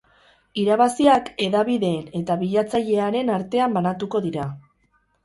Irabaziak 0.61 1.27
hedabideen 1.47 2.01
eta 2.21 2.37
bilatzailearen 2.45 3.29
artean 3.35 3.77
bakatuko 3.77 4.23
dira. 4.25 4.49